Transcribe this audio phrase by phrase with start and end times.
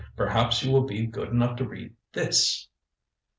[0.17, 2.67] Perhaps you will be good enough to read this.